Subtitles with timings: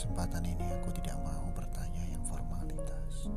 [0.00, 3.28] kesempatan ini aku tidak mau bertanya yang formalitas.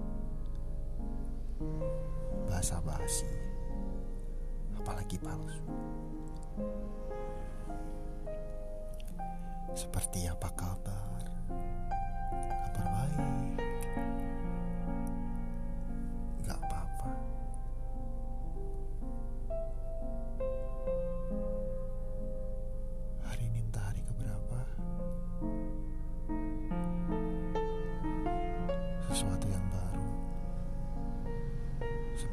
[2.47, 3.27] Bahasa basi,
[4.79, 5.59] apalagi palsu.
[9.75, 11.32] Seperti apa kabar?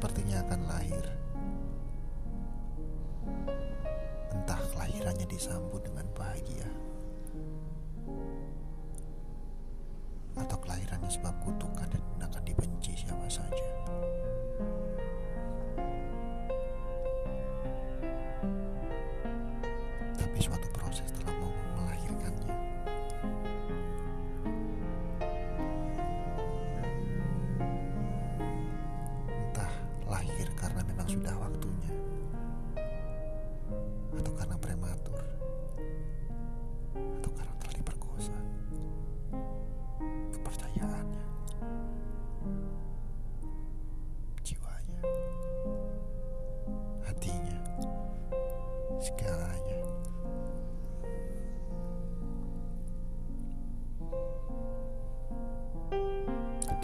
[0.01, 1.05] Sepertinya akan lahir.
[4.33, 6.65] Entah kelahirannya disambut dengan bahagia.
[10.33, 13.69] Atau kelahirannya sebab kutukan dan akan dibenci siapa saja.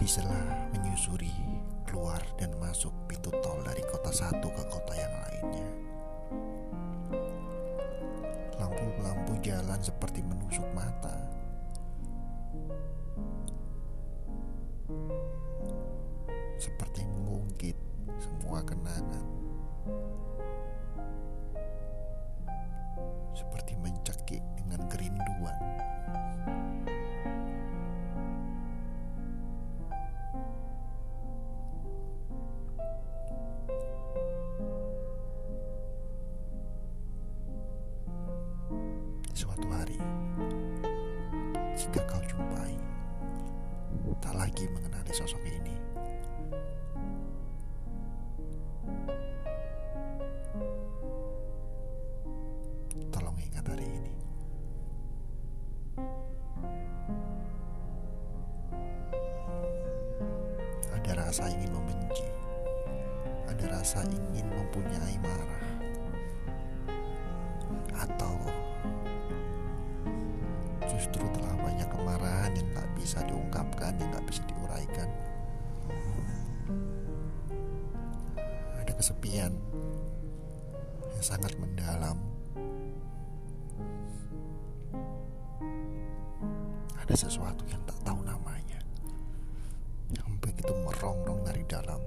[0.08, 0.24] Di
[0.72, 1.28] menyusuri
[1.84, 5.68] keluar dan masuk pintu tol dari kota satu ke kota yang lainnya.
[8.56, 11.12] Lampu-lampu jalan seperti menusuk mata.
[16.56, 17.76] Seperti mengungkit
[18.16, 19.27] semua kenangan.
[44.48, 45.76] Lagi mengenali sosok ini.
[53.12, 54.14] Tolong ingat hari ini.
[60.96, 62.24] Ada rasa ingin membenci.
[63.52, 65.67] Ada rasa ingin mempunyai marah
[70.88, 75.08] justru telah banyak kemarahan yang tak bisa diungkapkan, yang tak bisa diuraikan.
[78.80, 79.52] Ada kesepian
[81.12, 82.16] yang sangat mendalam.
[87.04, 88.80] Ada sesuatu yang tak tahu namanya,
[90.12, 92.00] yang begitu merongrong dari dalam,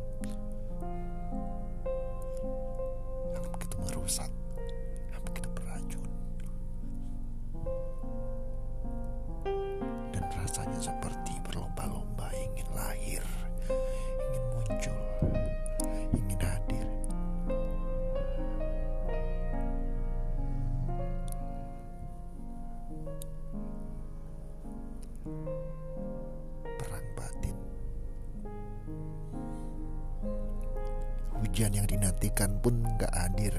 [31.51, 33.51] Hujan yang dinantikan pun gak hadir.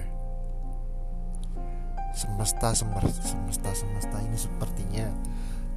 [2.17, 5.13] Semesta semesta semesta ini sepertinya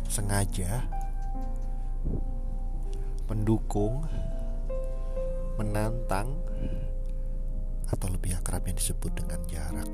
[0.08, 0.88] sengaja
[3.28, 4.08] mendukung,
[5.60, 6.32] menantang,
[7.92, 9.92] atau lebih akrab yang disebut dengan jarak.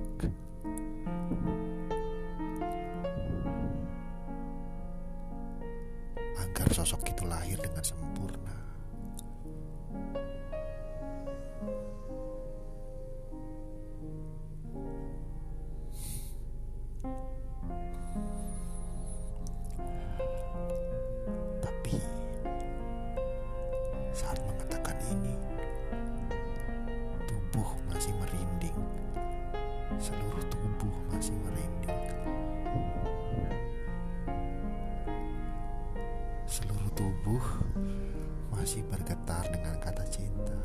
[6.37, 8.71] Agar sosok itu lahir dengan sempurna.
[28.01, 28.79] Masih merinding.
[30.01, 32.01] Seluruh tubuh masih merinding.
[36.49, 37.45] Seluruh tubuh
[38.57, 40.57] masih bergetar dengan kata cinta.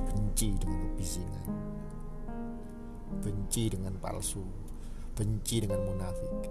[0.00, 1.48] Benci dengan kebisingan.
[3.20, 4.48] Benci dengan palsu.
[5.20, 6.48] Benci dengan munafik.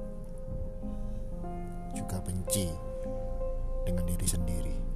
[1.98, 2.70] Juga benci
[3.90, 4.89] dengan diri sendiri.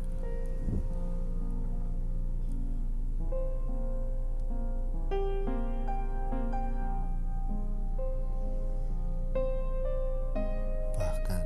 [10.93, 11.41] Bahkan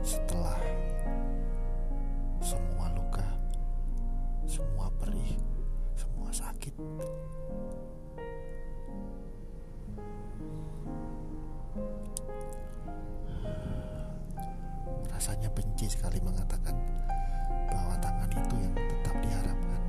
[0.00, 0.58] setelah
[2.40, 3.26] semua luka,
[4.48, 5.36] semua perih,
[5.94, 6.74] semua sakit
[15.54, 16.74] benci sekali mengatakan
[17.70, 19.82] bahwa tangan itu yang tetap diharapkan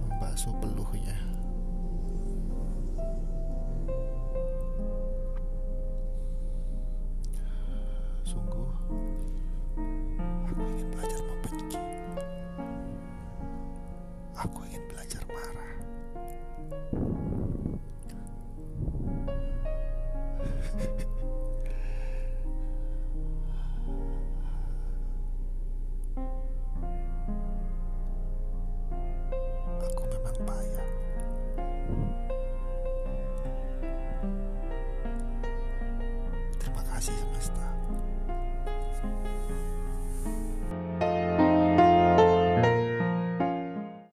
[0.00, 1.16] membasuh peluhnya.
[8.24, 8.70] Sungguh,
[10.46, 11.80] aku ingin belajar membenci.
[14.38, 15.74] Aku ingin belajar marah.